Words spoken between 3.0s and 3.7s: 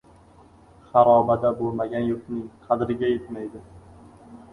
yetmaydi.